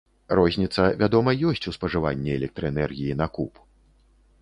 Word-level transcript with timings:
Розніца, 0.37 0.85
вядома, 1.01 1.35
ёсць 1.51 1.69
у 1.73 1.75
спажыванні 1.77 2.31
электраэнергіі 2.39 3.19
на 3.25 3.33
куб. 3.37 3.65